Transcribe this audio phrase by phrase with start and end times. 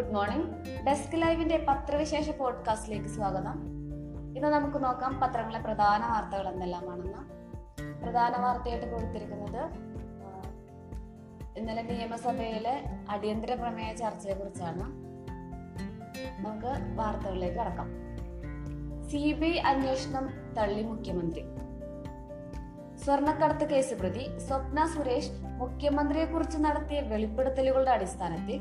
[0.00, 0.46] Good morning.
[0.86, 3.62] Desk ലൈവിന്റെ പത്രവിശേഷ പോഡ്കാസ്റ്റിലേക്ക് സ്വാഗതം.
[4.36, 7.18] ഇന്ന് നമുക്ക് നോക്കാം പത്രങ്ങളെ പ്രധാന വാർത്തകൾ എന്തെല്ലാമാണെന്ന്
[8.02, 9.64] പ്രധാന വാർത്തയായിട്ട് കൊടുത്തിരിക്കുന്നത്
[11.58, 14.82] ഇന്നലെ നിയമസഭയിലെ അടിയന്തര പ്രമേയ ചർച്ചയെ കുറിച്ചാണ്
[16.44, 17.88] നമുക്ക് വാർത്തകളിലേക്ക് കടക്കാം.
[19.10, 21.44] സി ബി ഐ അന്വേഷണം തള്ളി മുഖ്യമന്ത്രി.
[23.04, 28.60] സ്വർണക്കടത്ത് കേസ് പ്രതി സ്വപ്ന സുരേഷ് മുഖ്യമന്ത്രിയെ കുറിച്ച് നടത്തിയ വെളിപ്പെടുത്തലുകളുടെ അടിസ്ഥാനത്തിൽ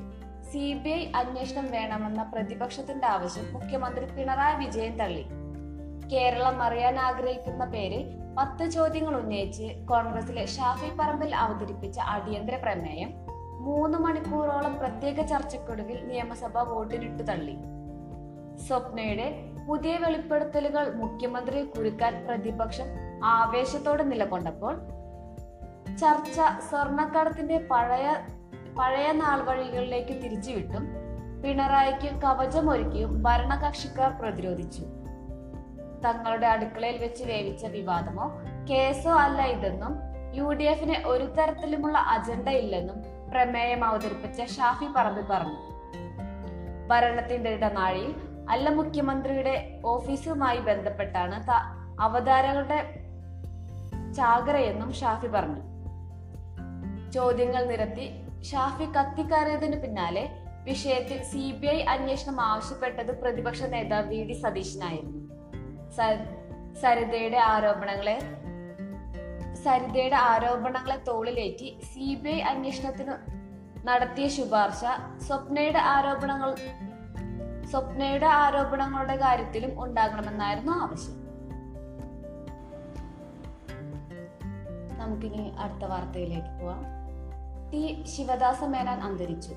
[0.52, 5.26] സി ബി ഐ അന്വേഷണം വേണമെന്ന പ്രതിപക്ഷത്തിന്റെ ആവശ്യം മുഖ്യമന്ത്രി പിണറായി വിജയൻ തള്ളി.
[6.10, 8.04] കേരളം അറിയാൻ ആഗ്രഹിക്കുന്ന പേരിൽ
[8.38, 13.14] പത്ത് ചോദ്യങ്ങൾ ഉന്നയിച്ച് കോൺഗ്രസിലെ ഷാഫി പറമ്പിൽ അവതരിപ്പിച്ച അടിയന്തര പ്രമേയം
[13.60, 17.56] മൂന്ന് മണിക്കൂറോളം പ്രത്യേക ചർച്ചയ്ക്കൊടുവിൽ നിയമസഭ വോട്ടിനിട്ടു തള്ളി.
[18.58, 19.28] സ്വപ്നയുടെ
[19.68, 22.86] പുതിയ വെളിപ്പെടുത്തലുകൾ മുഖ്യമന്ത്രി കുരുക്കാൻ പ്രതിപക്ഷം
[23.24, 24.76] ആവേശത്തോടെ നിലകൊണ്ടപ്പോൾ
[25.98, 28.08] ചർച്ച സ്വർണക്കടത്തിന്റെ പഴയ
[28.78, 30.88] പഴയ നാൾ വഴികളിലേക്ക് തിരിച്ചുവിട്ടും
[31.44, 34.82] പിണറായിക്ക് കവചമൊരുക്കിയും ഭരണകക്ഷിക്കാർ പ്രതിരോധിച്ചു.
[36.06, 39.96] തങ്ങളുടെ അടുക്കളയിൽ വെച്ച് വേവിച്ച വിവാദമോ കേസോ അല്ല ഇതെന്നും
[40.36, 45.70] യു ഡി എഫിന് ഒരു തരത്തിലുമുള്ള അജണ്ട ഇല്ലെന്നും പ്രമേയം അവതരിപ്പിച്ച ഷാഫി പറമ്പിൽ പറഞ്ഞു.
[46.88, 48.16] ഭരണത്തിന്റെ ഇടനാഴിയിൽ
[48.50, 51.44] അല്ല മുഖ്യമന്ത്രിയുടെ ഓഫീസുമായി ബന്ധപ്പെട്ടാണ്
[52.02, 53.04] അവതാരകളുടെ
[54.16, 55.62] ചാകരയെന്നും ഷാഫി പറഞ്ഞു.
[57.12, 60.30] ചോദ്യങ്ങൾ നിരത്തി ഷാഫി കത്തിക്കയറിയതിനു പിന്നാലെ
[60.64, 65.20] വിഷയത്തിൽ സി ബി ഐ അന്വേഷണം ആവശ്യപ്പെട്ടത് പ്രതിപക്ഷ നേതാവ് വി ഡി സതീശനായിരുന്നു.
[66.82, 68.20] സരിതയുടെ ആരോപണങ്ങളെ
[69.56, 73.14] സരിതയുടെ ആരോപണങ്ങളെ തോളിലേറ്റി സി ബി ഐ അന്വേഷണത്തിന്
[73.88, 74.82] നടത്തിയ ശുപാർശ
[75.28, 76.56] സ്വപ്നയുടെ ആരോപണങ്ങൾ
[77.72, 81.16] സ്വപ്നയുടെ ആരോപണങ്ങളുടെ കാര്യത്തിലും ഉണ്ടാകണമെന്നായിരുന്നു ആവശ്യം.
[85.00, 86.99] നമുക്കിനി അടുത്ത വാർത്തയിലേക്ക് പോവാം.
[87.74, 89.56] ടി ശിവദാസ മേനോൻ അന്തരിച്ചു.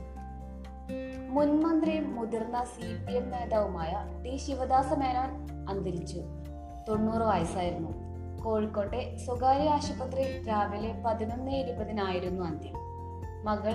[1.28, 3.92] മുൻ മന്ത്രിയും മുതിർന്ന സി പി എം നേതാവുമായ
[4.24, 5.30] ടി ശിവദാസ മേനോൻ
[5.68, 6.22] അന്തരിച്ചു.
[6.88, 7.90] തൊണ്ണൂറ് വയസ്സായിരുന്നു.
[8.44, 12.74] കോഴിക്കോട്ടെ സ്വകാര്യ ആശുപത്രിയിൽ രാവിലെ പതിനൊന്ന് ഇരുപതിനായിരുന്നു അന്ത്യം.
[13.44, 13.74] മകൾ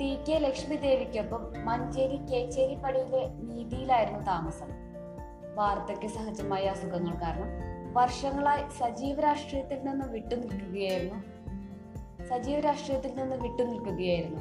[0.00, 4.68] ടി കെ ലക്ഷ്മി ദേവിക്കൊപ്പം മഞ്ചേരി കേച്ചേരിപ്പടിയിലെ നീതിയിലായിരുന്നു താമസം.
[5.54, 11.29] വാർദ്ധക്യ സഹജമായ അസുഖങ്ങൾ കാരണം വർഷങ്ങളായി സജീവ രാഷ്ട്രീയത്തിൽ നിന്ന് വിട്ടുനിൽക്കുകയായിരുന്നു
[12.30, 14.40] സജീവ രാഷ്ട്രീയത്തിൽ നിന്ന് വിട്ടുനിൽക്കുകയായിരുന്നു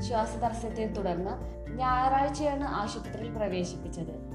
[0.00, 1.30] ശ്വാസതടസ്സത്തെ തുടർന്ന്
[1.76, 4.30] ഞായറാഴ്ചയാണ് ആശുപത്രിയിൽ പ്രവേശിപ്പിച്ചത്.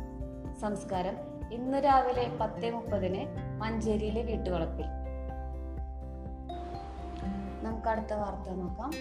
[0.61, 1.15] സംസ്കാരം
[1.51, 3.25] ഇന്ന് രാവിലെ പത്ത് മുപ്പതിന്
[3.59, 4.85] മഞ്ചേരിയിലെ വീട്ടുവളപ്പിൽ.
[7.61, 8.91] നമുക്ക് അടുത്ത വാർത്ത നോക്കാം.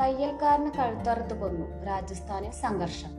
[0.00, 3.10] തയ്യൽക്കാരന് കഴുത്തറുത്ത് കൊന്നു രാജസ്ഥാനിൽ സംഘർഷം.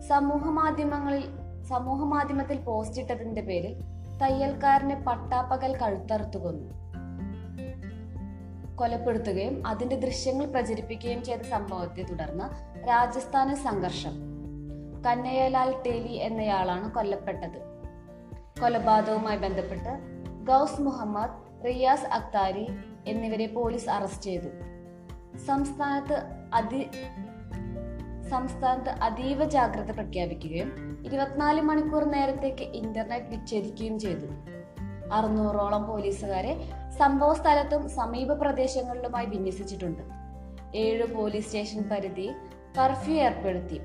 [0.00, 1.24] സമൂഹ മാധ്യമങ്ങളിൽ
[1.64, 3.80] സമൂഹ മാധ്യമത്തിൽ പോസ്റ്റ് ഇട്ടതിന്റെ പേരിൽ
[4.22, 6.81] തയ്യൽക്കാരനെ പട്ടാപ്പകൽ കഴുത്തറുത്ത് കൊന്നു.
[8.82, 12.46] കൊലപ്പെടുത്തുകയും അതിന്റെ ദൃശ്യങ്ങൾ പ്രചരിപ്പിക്കുകയും ചെയ്ത സംഭവത്തെ തുടർന്ന്
[12.88, 14.10] രാജസ്ഥാനിൽ സംഘർഷം.
[15.06, 17.58] കന്നയ്യലാൽ ടേലി എന്നയാളാണ് കൊല്ലപ്പെട്ടത്.
[18.60, 19.98] കൊലപാതകവുമായി ബന്ധപ്പെട്ട്
[20.44, 22.66] ഗൗസ് മുഹമ്മദ് റിയാസ് അക്താരി
[23.06, 24.48] എന്നിവരെ പോലീസ് അറസ്റ്റ് ചെയ്തു.
[25.46, 26.16] സംസ്ഥാനത്ത്
[26.54, 26.90] അതി
[28.30, 34.51] സംസ്ഥാനത്ത് അതീവ ജാഗ്രത പ്രഖ്യാപിക്കുകയും ഇരുപത്തിനാല് മണിക്കൂർ നേരത്തേക്ക് ഇന്റർനെറ്റ് വിച്ഛേദിക്കുകയും ചെയ്തു.
[35.12, 36.52] അറുന്നൂറോളം പോലീസുകാരെ
[36.98, 40.02] സംഭവ സ്ഥലത്തും സമീപ പ്രദേശങ്ങളിലുമായി വിന്യസിച്ചിട്ടുണ്ട്.
[40.76, 42.30] ഏഴ് പോലീസ് സ്റ്റേഷൻ പരിധി
[42.78, 43.80] കർഫ്യൂ ഏർപ്പെടുത്തി.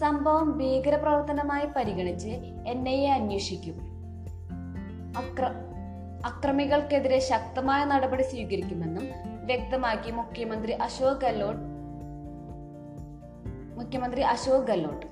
[0.00, 2.28] സംഭവം ഭീകരപ്രവർത്തനമായി പരിഗണിച്ച്
[2.66, 3.76] എൻ ഐ എ അന്വേഷിക്കും.
[5.16, 5.44] അക്ര
[6.24, 9.04] അക്രമികൾക്കെതിരെ ശക്തമായ നടപടി സ്വീകരിക്കുമെന്നും
[9.46, 11.70] വ്യക്തമാക്കി മുഖ്യമന്ത്രി അശോക് ഗെഹ്ലോട്ട്
[13.78, 15.06] മുഖ്യമന്ത്രി അശോക് ഗെഹ്ലോട്ട്.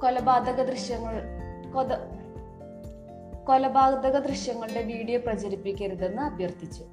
[0.00, 1.22] കൊലപാതക ദൃശ്യങ്ങൾ
[3.46, 6.84] കൊലപാതക ദൃശ്യങ്ങളുടെ വീഡിയോ പ്രചരിപ്പിക്കരുതെന്ന് അഭ്യർത്ഥിച്ചു.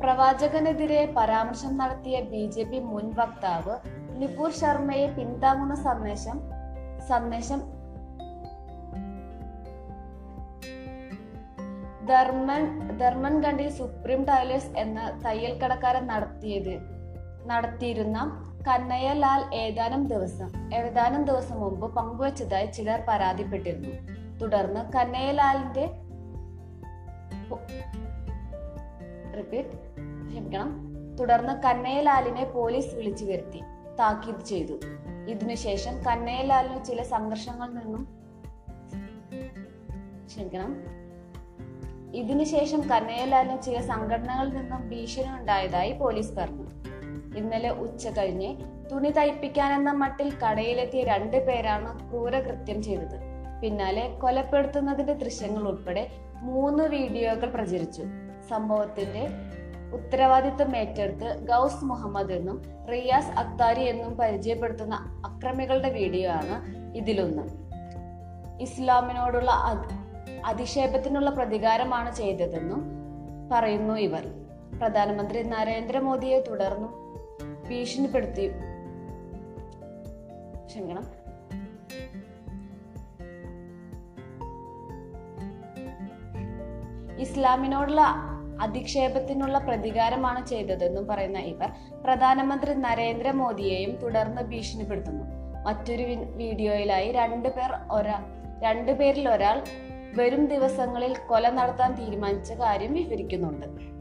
[0.00, 3.74] പ്രവാചകനെതിരെ പരാമർശം നടത്തിയ ബി ജെ പി മുൻ വക്താവ്
[4.20, 6.38] നിപുർ ശർമ്മയെ പിന്താങ്ങുന്ന സന്ദേശം
[7.08, 7.60] സന്ദേശം
[12.06, 12.62] ധർമ്മൻ
[12.98, 16.74] ധർമ്മൻഗണ്ടിൽ സുപ്രീം ടൈലേഴ്സ് എന്ന തയ്യൽ കടക്കാരൻ നടത്തിയത്
[17.46, 18.18] നടത്തിയിരുന്ന
[18.68, 23.90] കന്നയ്യലാൽ ഏതാനും ദിവസം ഏതാനും ദിവസം മുമ്പ് പങ്കുവച്ചതായി ചിലർ പരാതിപ്പെട്ടിരുന്നു.
[24.38, 25.86] തുടർന്ന് കന്നയ്യലാലിന്റെ
[29.36, 29.68] റിപ്പീറ്റ്
[30.28, 30.94] ക്ഷമിക്കണം.
[31.20, 33.60] തുടർന്ന് കന്നയ്യലാലിനെ പോലീസ് വിളിച്ചു വരുത്തി
[34.00, 34.72] താക്കീത് ചെയ്തു.
[35.28, 38.08] ഇതിനുശേഷം കന്നയ്യലാലിന് ചില സംഘർഷങ്ങളിൽ നിന്നും
[40.26, 40.76] ക്ഷമിക്കണം.
[42.14, 46.93] ഇതിനുശേഷം കന്നയ്യലാലിന് ചില സംഘടനകളിൽ നിന്നും ഭീഷണി ഉണ്ടായതായി പോലീസ് പറഞ്ഞു.
[47.36, 48.56] ഇന്നലെ ഉച്ച കഴിഞ്ഞ്
[48.92, 53.34] തുണി തയ്പ്പിക്കാനെന്ന മട്ടിൽ കടയിലെത്തിയ രണ്ടു പേരാണ് ക്രൂരകൃത്യം ചെയ്തത്.
[53.62, 58.04] പിന്നാലെ കൊലപ്പെടുത്തുന്നതിന്റെ ദൃശ്യങ്ങൾ ഉൾപ്പെടെ മൂന്ന് വീഡിയോകൾ പ്രചരിച്ചു.
[58.50, 59.28] സംഭവത്തിന്റെ
[59.94, 67.42] ഉത്തരവാദിത്തം ഏറ്റെടുത്ത് ഗൗസ് മുഹമ്മദ് എന്നും റിയാസ് അക്താരി എന്നും പരിചയപ്പെടുത്തുന്ന അക്രമികളുടെ വീഡിയോ ആണ് ഇതിലൊന്ന്.
[68.62, 69.94] ഇസ്ലാമിനോടുള്ള അധ്-
[70.44, 72.84] അധിക്ഷേപത്തിനുള്ള പ്രതികാരമാണ് ചെയ്തതെന്നും
[73.52, 74.26] പറയുന്നു ഇവർ.
[74.78, 77.03] പ്രധാനമന്ത്രി നരേന്ദ്രമോദിയെ തുടർന്നും
[77.68, 78.48] ഭീഷണിപ്പെടുത്തി.
[80.66, 81.24] ക്ഷമിക്കണം.
[87.18, 88.14] ഇസ്ലാമിനോടുള്ള
[88.60, 91.70] അധിക്ഷേപത്തിനുള്ള പ്രതികാരമാണ് ചെയ്തതെന്നും പറയുന്ന ഇവർ
[92.04, 95.24] പ്രധാനമന്ത്രി നരേന്ദ്രമോദിയെയും തുടർന്ന് ഭീഷണിപ്പെടുത്തുന്നു.
[95.64, 96.02] മറ്റൊരു
[96.36, 98.24] വീഡിയോയിലായി രണ്ടു പേർ ഒരാ
[98.62, 99.62] രണ്ടു പേരിൽ ഒരാൾ
[100.16, 103.93] വരും ദിവസങ്ങളിൽ കൊല നടത്താൻ തീരുമാനിച്ച കാര്യം വിവരിക്കുന്നുണ്ട്.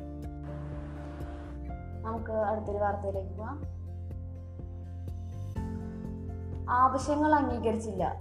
[2.04, 3.62] നമുക്ക് അടുത്തൊരു വാർത്തയിലേക്ക് പോവാം.
[6.70, 8.20] ആവശ്യങ്ങൾ അംഗീകരിച്ചില്ല.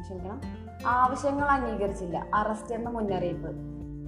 [0.00, 0.40] ക്ഷമിക്കണം.
[0.86, 2.26] ആവശ്യങ്ങൾ അംഗീകരിച്ചില്ല.
[2.34, 3.50] അറസ്റ്റ് എന്ന മുന്നറിയിപ്പ്.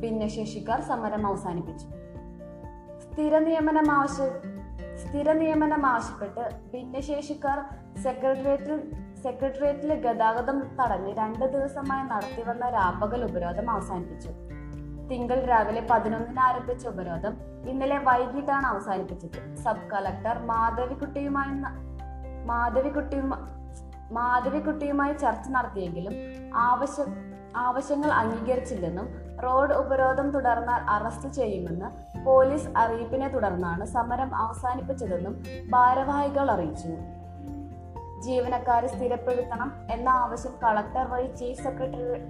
[0.01, 1.87] ഭിന്നശേഷിക്കാർ സമരം അവസാനിപ്പിച്ചു.
[3.01, 4.29] സ്ഥിര നിയമനം ആവശ്യ
[4.97, 7.59] സ്ഥിര നിയമനം ആവശ്യപ്പെട്ട് ഭിന്നശേഷിക്കാർ
[7.99, 8.93] സെക്രട്ടേറിയറ്റിൽ
[9.23, 14.29] സെക്രട്ടേറിയറ്റിലെ ഗതാഗതം തടഞ്ഞ് രണ്ട് ദിവസമായി നടത്തിവന്ന രാപ്പകൽ ഉപരോധം അവസാനിപ്പിച്ചു.
[15.11, 17.35] തിങ്കൾ രാവിലെ പതിനൊന്നിന് ആരംഭിച്ച ഉപരോധം
[17.69, 19.57] ഇന്നലെ വൈകിട്ടാണ് അവസാനിപ്പിച്ചത്.
[19.57, 21.55] സബ് കളക്ടർ മാധവിക്കുട്ടിയുമായി
[22.45, 23.43] മാധവിക്കുട്ടിയുമായി
[24.13, 26.15] മാധവിക്കുട്ടിയുമായി ചർച്ച നടത്തിയെങ്കിലും
[26.55, 27.05] ആവശ്യ
[27.57, 29.07] ആവശ്യങ്ങൾ അംഗീകരിച്ചില്ലെന്നും
[29.43, 31.89] റോഡ് ഉപരോധം തുടർന്നാൽ അറസ്റ്റ് ചെയ്യുമെന്ന്
[32.27, 36.89] പോലീസ് അറിയിപ്പിനെ തുടർന്നാണ് സമരം അവസാനിപ്പിച്ചതെന്നും ഭാരവാഹികൾ അറിയിച്ചു.
[38.21, 42.21] ജീവനക്കാരെ സ്ഥിരപ്പെടുത്തണം എന്ന ആവശ്യം കളക്ടർ വഴി ചീഫ് സെക്രട്ടറി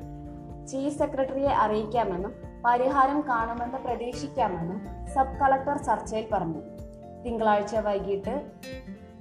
[0.67, 4.79] ചീഫ് സെക്രട്ടറിയെ അറിയിക്കാമെന്നും പരിഹാരം കാണുമെന്ന് പ്രതീക്ഷിക്കാമെന്നും
[5.15, 6.63] സബ് കളക്ടർ ചർച്ചയിൽ പറഞ്ഞു.
[7.25, 8.35] തിങ്കളാഴ്ച വൈകിട്ട്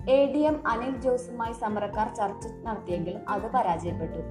[0.10, 4.22] എ ഡി എം അനിൽ ജോസുമായി സമരക്കാർ ചർച്ച നടത്തിയെങ്കിലും അത് പരാജയപ്പെട്ടു.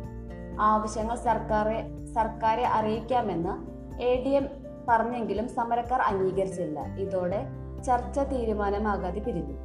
[0.60, 1.78] ആവശ്യങ്ങൾ സർക്കാരെ
[2.14, 3.54] സർക്കാരെ അറിയിക്കാമെന്ന്
[4.02, 4.48] എ ഡി എം
[4.88, 6.80] പറഞ്ഞെങ്കിലും സമരക്കാർ അംഗീകരിച്ചില്ല.
[6.96, 7.40] ഇതോടെ
[7.86, 9.56] ചർച്ച തീരുമാനമാകാതെ പിരിഞ്ഞു.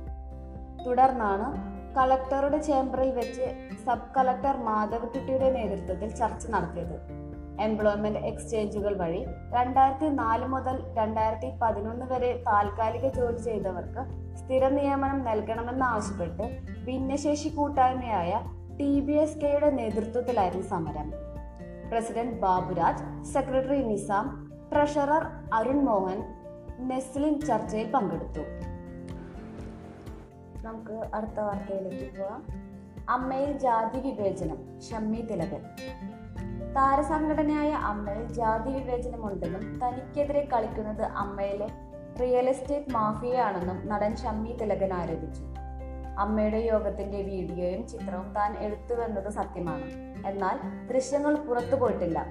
[0.85, 1.47] തുടർന്നാണ്
[1.95, 3.45] കളക്ടറുടെ ചേംബറിൽ വെച്ച്
[3.85, 7.26] സബ് കളക്ടർ മാധവക്കുട്ടിയുടെ നേതൃത്വത്തിൽ ചർച്ച നടത്തിയത്.
[7.61, 14.03] എംപ്ലോയ്മെന്റ് എക്സ്ചേഞ്ചുകൾ വഴി രണ്ടായിരത്തി നാല് മുതൽ രണ്ടായിരത്തി പതിനൊന്ന് വരെ താൽക്കാലിക ജോലി ചെയ്തവർക്ക്
[14.37, 16.43] സ്ഥിര നിയമനം നൽകണമെന്നാവശ്യപ്പെട്ട്
[16.85, 18.41] ഭിന്നശേഷി കൂട്ടായ്മയായ
[18.79, 21.11] ടി ബി എസ് കെയുടെ നേതൃത്വത്തിലായിരുന്നു സമരം.
[21.89, 25.23] President Baburaj secretary Nizam treasurer
[25.53, 26.23] Arun Mohan
[26.79, 28.41] Neslin ചർച്ചയിൽ പങ്കെടുത്തു.
[30.63, 32.47] നമുക്ക് അടുത്ത വാർത്തയിലേക്ക് പോവാം
[33.09, 35.61] അമ്മയിൽ ജാതി വിവേചനം ഷമ്മി തിലകൻ.
[36.75, 41.67] താരസംഘടനയായ അമ്മയിൽ ജാതി വിവേചനമുണ്ടെന്നും തനിക്കെതിരെ കളിക്കുന്നത് അമ്മയിലെ
[42.21, 45.43] റിയൽ എസ്റ്റേറ്റ് മാഫിയയാണെന്നും നടൻ ഷമ്മി തിലകൻ ആരോപിച്ചു.
[46.19, 49.83] അമ്മയുടെ യോഗത്തിന്റെ വീഡിയോയും ചിത്രവും താൻ എടുത്തുവെന്നത് സത്യമാണ്.
[50.27, 52.25] എന്നാൽ ദൃശ്യങ്ങൾ പുറത്തു പോയിട്ടില്ല.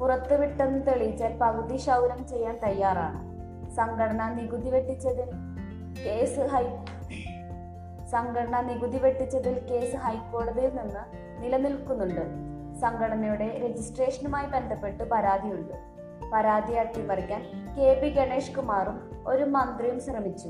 [0.00, 3.32] പുറത്തുവിട്ടെന്ന് തെളിയിച്ചാൽ പകുതി ശൗരം ചെയ്യാൻ തയ്യാറാണ്.
[3.70, 5.30] സംഘടന നികുതി വെട്ടിച്ചതിൽ
[6.06, 6.64] കേസ് ഹൈ
[8.06, 11.04] സംഘടന നികുതി വെട്ടിച്ചതിൽ കേസ് ഹൈക്കോടതിയിൽ നിന്ന്
[11.42, 12.51] നിലനിൽക്കുന്നുണ്ട്.
[12.82, 15.74] സംഘടനയുടെ രജിസ്ട്രേഷനുമായി ബന്ധപ്പെട്ട് പരാതിയുണ്ട്.
[16.32, 17.42] പരാതി അട്ടിമറിക്കാൻ
[17.78, 20.48] കെ പി ഗണേഷ് കുമാറും ഒരു മന്ത്രിയും ശ്രമിച്ചു.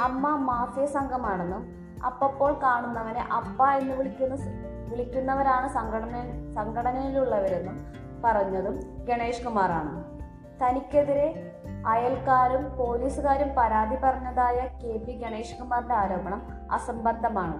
[0.00, 1.62] അമ്മ മാഫിയ സംഘമാണെന്നും
[2.06, 4.36] അപ്പപ്പോൾ കാണുന്നവനെ അപ്പ എന്ന് വിളിക്കുന്ന
[4.90, 6.16] വിളിക്കുന്നവരാണ് സംഘടന
[6.54, 7.76] സംഘടനയിലുള്ളവരെന്നും
[8.24, 9.92] പറഞ്ഞതും ഗണേഷ് കുമാറാണ്.
[10.62, 11.28] തനിക്കെതിരെ
[11.86, 17.56] അയൽക്കാരും പോലീസുകാരും പരാതി പറഞ്ഞതായ കെ പി ഗണേഷ് കുമാറിന്റെ ആരോപണം അസംബന്ധമാണ്.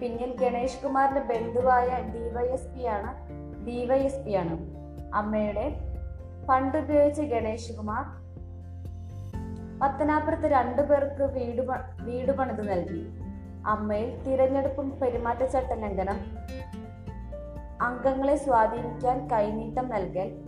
[0.00, 3.12] പിന്നിൽ ഗണേഷ് കുമാറിന്റെ ബന്ധുവായ ഡിവൈഎസ്പി ആണ്.
[3.66, 4.58] ഡിവൈഎസ്പി ആണ്.
[5.14, 5.74] അമ്മയുടെ
[6.46, 8.24] ഫണ്ട് ഉപയോഗിച്ച് ഗണേഷ് കുമാർ
[9.82, 11.60] പത്തനാപുരത്ത് രണ്ടു പേർക്ക് വീട്
[12.02, 13.08] വീട് പണിത് നൽകി.
[13.66, 16.16] അമ്മയിൽ തിരഞ്ഞെടുപ്പും പെരുമാറ്റച്ചട്ട ലംഘനം
[17.82, 20.44] അംഗങ്ങളെ സ്വാധീനിക്കാൻ കൈനീട്ടം നൽകൽ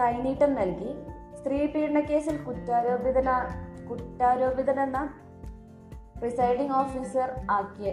[0.00, 0.94] കൈനീട്ടം നൽകി.
[1.42, 3.30] സ്ത്രീ പീഡന കേസിൽ കുറ്റാരോപിതന
[3.90, 5.14] കുറ്റാരോപിതനെന്ന
[6.18, 7.92] പ്രിസൈഡിംഗ് ഓഫീസർ ആക്കിയ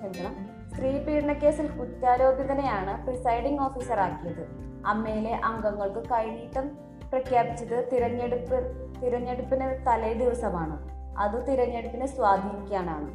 [0.00, 0.34] ക്ഷമിക്കണം
[0.74, 4.44] സ്ത്രീ പീഡന കേസിൽ കുറ്റാരോപിതനെയാണ് പ്രിസൈഡിംഗ് ഓഫീസർ ആക്കിയത്.
[4.86, 6.68] അമ്മയിലെ അംഗങ്ങൾക്ക് കൈനീട്ടം
[7.10, 8.58] പ്രഖ്യാപിച്ചത് തിരഞ്ഞെടുപ്പ്
[9.02, 10.76] തിരഞ്ഞെടുപ്പിന് തലേ ദിവസമാണ്.
[11.18, 13.10] അത് തിരഞ്ഞെടുപ്പിനെ സ്വാധീനിക്കാനാണ്.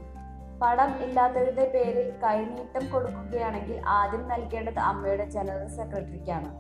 [0.62, 6.52] പണം ഇല്ലാത്തതിന്റെ പേരിൽ കൈനീട്ടം കൊടുക്കുകയാണെങ്കിൽ ആദ്യം നൽകേണ്ടത് അമ്മയുടെ ജനറൽ സെക്രട്ടറിക്കാണ്.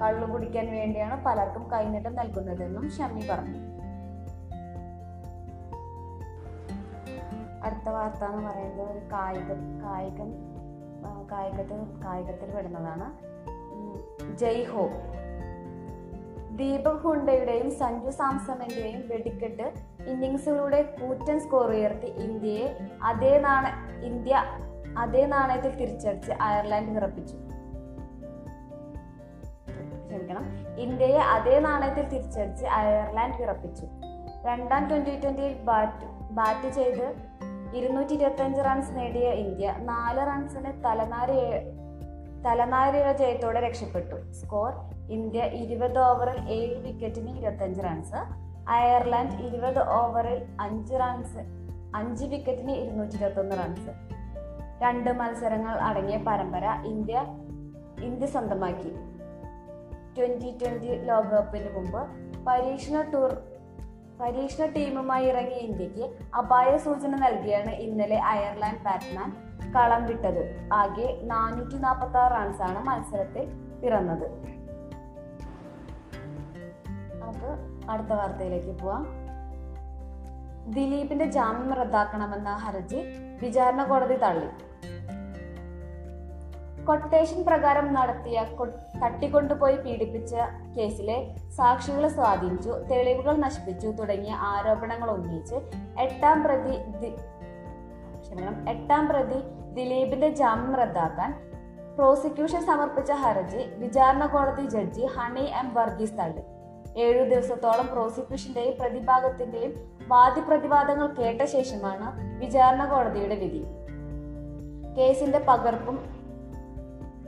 [0.00, 3.73] കള്ളു കുടിക്കാൻ വേണ്ടിയാണ് പലർക്കും കൈനീട്ടം നൽകുന്നതെന്നും ഷമ്മി പറഞ്ഞു.
[7.64, 9.52] അടുത്ത വാർത്ത എന്ന് പറയുന്നത് ഒരു കായിക
[9.84, 10.54] കായികം
[11.32, 13.34] കായികത്തിൽ കായികത്തിൽ പെടുന്നതാണ്.
[14.38, 14.88] ജയ് ഹോ.
[16.56, 19.72] ദീപക് ഹുണ്ടയുടെയും സഞ്ജു സാംസണിന്റെയും വെടിക്കെട്ട്
[20.06, 23.66] ഇന്നിങ്സുകളുടെ കൂറ്റൻ സ്കോർ ഉയർത്തി ഇന്ത്യയെ അതേ നാണ
[24.04, 24.44] ഇന്ത്യ
[24.98, 27.36] അതേ നാണയത്തിൽ തിരിച്ചടിച്ച് അയർലൻഡ് വിറപ്പിച്ചു.
[30.06, 30.44] ക്ഷമിക്കണം.
[30.78, 33.86] ഇന്ത്യയെ അതേ നാണയത്തിൽ തിരിച്ചടിച്ച് അയർലാൻഡ് വിറപ്പിച്ചു.
[34.46, 37.14] രണ്ടാം ട്വന്റി ട്വന്റിയിൽ ബാറ്റ് ബാറ്റ് ചെയ്ത്
[37.74, 41.38] ഇരുന്നൂറ്റി ഇരുപത്തഞ്ച് റൺസ് നേടിയ ഇന്ത്യ നാല് റൺസിന് തലനാരി
[42.44, 44.32] തലനാരിഴ ജയത്തോടെ രക്ഷപ്പെട്ടു.
[44.32, 44.72] സ്കോർ
[45.10, 48.20] ഇന്ത്യ ഇരുപത് ഓവറിൽ ഏഴ് വിക്കറ്റിന് ഇരുപത്തഞ്ച് റൺസ്
[48.68, 51.42] അയർലൻഡ് ഇരുപത് ഓവറിൽ അഞ്ച് റൺസ്
[51.94, 53.92] അഞ്ച് വിക്കറ്റിന് ഇരുന്നൂറ്റി ഇരുപത്തൊന്ന് റൺസ്
[54.82, 57.18] രണ്ട് മത്സരങ്ങൾ അടങ്ങിയ പരമ്പര ഇന്ത്യ
[58.02, 58.92] ഇന്ത്യ സ്വന്തമാക്കി.
[60.16, 62.00] ട്വന്റി ട്വന്റി ലോകകപ്പിന് മുമ്പ്
[62.46, 63.32] പരീക്ഷണ ടൂർ
[64.20, 69.32] പരീക്ഷണ ടീമുമായി ഇറങ്ങിയ ഇന്ത്യയ്ക്ക് അപായ സൂചന നൽകിയാണ് ഇന്നലെ അയർലാൻഡ് ബാറ്റ്മാൻ
[69.72, 70.68] കളം വിട്ടത്.
[70.72, 73.46] ആകെ നാനൂറ്റി നാൽപ്പത്തി ആറ് റൺസാണ് മത്സരത്തിൽ
[73.82, 74.30] പിറന്നത്.
[77.20, 79.06] നമുക്ക് അടുത്ത വാർത്തയിലേക്ക് പോവാം.
[80.70, 83.02] ദിലീപിന്റെ ജാമ്യം റദ്ദാക്കണമെന്ന ഹർജി
[83.42, 84.73] വിചാരണ കോടതി തള്ളി.
[86.86, 88.46] കൊട്ടേഷൻ പ്രകാരം നടത്തിയ
[89.04, 90.34] തട്ടിക്കൊണ്ടുപോയി പീഡിപ്പിച്ച
[90.78, 95.54] കേസിലെ സാക്ഷികളെ സ്വാധീനിച്ചു തെളിവുകൾ നശിപ്പിച്ചു തുടങ്ങിയ ആരോപണങ്ങൾ ഉന്നയിച്ച്
[96.00, 96.74] എട്ടാം പ്രതി
[98.20, 99.40] ക്ഷമിക്കണം എട്ടാം പ്രതി
[99.74, 101.42] ദിലീപിന്റെ ജാമ്യം റദ്ദാക്കാൻ
[101.94, 106.42] പ്രോസിക്യൂഷൻ സമർപ്പിച്ച ഹർജി വിചാരണ കോടതി ജഡ്ജി ഹണി എം വർഗീസ് തള്ളി.
[107.00, 109.72] ഏഴു ദിവസത്തോളം പ്രോസിക്യൂഷന്റെയും പ്രതിഭാഗത്തിന്റെയും
[110.08, 113.64] വാദിപ്രതിവാദങ്ങൾ കേട്ട ശേഷമാണ് വിചാരണ കോടതിയുടെ വിധി.
[114.98, 116.23] കേസിന്റെ പകർപ്പും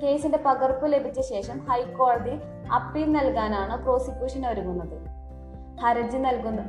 [0.03, 2.41] കേസിന്റെ പകർപ്പ് ലഭിച്ച ശേഷം ഹൈക്കോടതി
[2.75, 5.07] അപ്പീൽ നൽകാനാണ് പ്രോസിക്യൂഷൻ ഒരുങ്ങുന്നത്.
[5.81, 6.62] ഹർജി നൽകുന്ന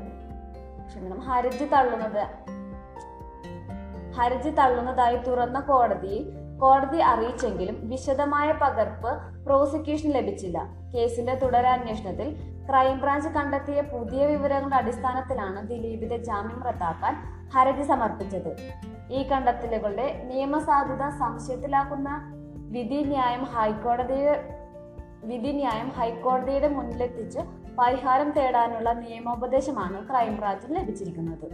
[0.87, 1.19] ക്ഷമിക്കണം.
[1.19, 2.23] ഹർജി തള്ളുന്നത്
[4.13, 10.63] ഹർജി തള്ളുന്നതായി തുറന്ന കോടതിയിൽ കോടതി അറിയിച്ചെങ്കിലും വിശദമായ പകർപ്പ് പ്രോസിക്യൂഷൻ ലഭിച്ചില്ല.
[10.95, 12.35] കേസിന്റെ തുടരന്വേഷണത്തിൽ
[12.69, 17.15] ക്രൈംബ്രാഞ്ച് കണ്ടെത്തിയ പുതിയ വിവരങ്ങളുടെ അടിസ്ഥാനത്തിലാണ് ദിലീപിന്റെ ജാമ്യം റദ്ദാക്കാൻ
[17.55, 18.57] ഹർജി സമർപ്പിച്ചത്.
[19.11, 22.33] ഈ കണ്ടെത്തലുകളുടെ നിയമസാധുത സംശയത്തിലാക്കുന്ന
[22.67, 24.49] വിധി ന്യായം ഹൈക്കോടതിയുടെ
[25.23, 27.39] വിധി ന്യായം ഹൈക്കോടതിയുടെ മുന്നിലെത്തിച്ച്
[27.79, 31.45] പരിഹാരം തേടാനുള്ള നിയമോപദേശമാണ് ക്രൈംബ്രാഞ്ചിന് ലഭിച്ചിരിക്കുന്നത്.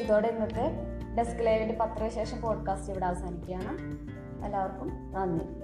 [0.00, 0.72] ഇതോടെ ഇന്നത്തെ
[1.18, 3.78] ഡെസ്ക് ലൈവിന്റെ പത്രവിശേഷം പോഡ്കാസ്റ്റ് ഇവിടെ അവസാനിക്കുകയാണ്.
[4.44, 5.63] എല്ലാവർക്കും നന്ദി.